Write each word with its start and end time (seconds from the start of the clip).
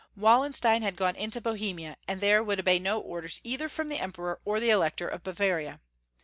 Wallenstein 0.17 0.81
had 0.81 0.95
gone 0.95 1.15
into 1.15 1.39
Bohemia, 1.39 1.95
and 2.07 2.19
there 2.21 2.41
would 2.43 2.59
obey 2.59 2.79
no 2.79 2.99
orders 2.99 3.39
either 3.43 3.69
from 3.69 3.87
the 3.87 3.99
Emperor 3.99 4.39
or 4.43 4.59
the 4.59 4.71
Elector 4.71 5.07
of 5.07 5.21
Bavaria. 5.21 5.79